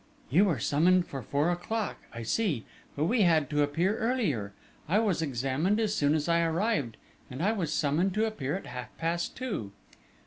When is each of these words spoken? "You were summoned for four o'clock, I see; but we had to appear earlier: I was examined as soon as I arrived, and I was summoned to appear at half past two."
"You 0.31 0.45
were 0.45 0.57
summoned 0.57 1.05
for 1.05 1.21
four 1.21 1.51
o'clock, 1.51 1.97
I 2.11 2.23
see; 2.23 2.65
but 2.95 3.03
we 3.05 3.21
had 3.21 3.51
to 3.51 3.61
appear 3.61 3.99
earlier: 3.99 4.51
I 4.89 4.97
was 4.97 5.21
examined 5.21 5.79
as 5.79 5.93
soon 5.93 6.15
as 6.15 6.27
I 6.27 6.41
arrived, 6.41 6.97
and 7.29 7.39
I 7.43 7.51
was 7.51 7.71
summoned 7.71 8.15
to 8.15 8.25
appear 8.25 8.55
at 8.55 8.65
half 8.65 8.89
past 8.97 9.35
two." 9.35 9.73